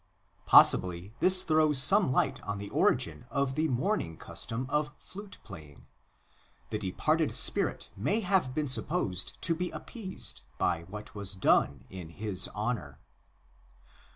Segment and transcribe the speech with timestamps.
[0.35, 5.37] 2 Possibly this throws some light on the origin of the mourning custom of flute
[5.43, 5.85] playing;
[6.71, 12.09] the departed spirit may have been supposed to be appeased by what was done in
[12.09, 12.99] his honour.